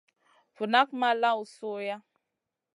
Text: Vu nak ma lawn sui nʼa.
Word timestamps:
Vu 0.55 0.63
nak 0.71 0.89
ma 0.99 1.09
lawn 1.21 1.45
sui 1.55 1.85
nʼa. 1.87 1.97